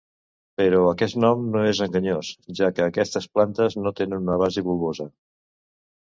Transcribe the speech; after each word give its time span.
Però 0.59 0.77
aquest 0.91 1.17
nom 1.23 1.57
és 1.71 1.81
enganyós, 1.85 2.31
ja 2.59 2.69
que 2.79 2.85
aquestes 2.91 3.27
plantes 3.37 3.75
no 3.81 3.91
tenen 3.99 4.25
una 4.29 4.39
base 4.45 4.65
bulbosa. 4.69 5.07